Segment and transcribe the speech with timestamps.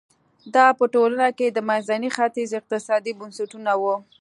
[0.55, 3.95] دا په ټوله کې د منځني ختیځ اقتصادي بنسټونه وو.